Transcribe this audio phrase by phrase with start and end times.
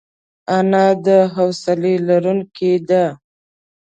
[0.57, 3.03] انا د حوصله لرونکې ده